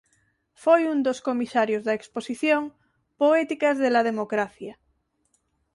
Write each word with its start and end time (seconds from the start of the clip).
Foi 0.63 0.81
un 0.93 0.99
dos 1.07 1.19
comisarios 1.27 1.83
da 1.87 1.97
Exposición 1.99 2.63
"Poéticas 3.21 3.75
de 3.83 3.89
la 3.95 4.05
democracia. 4.09 4.73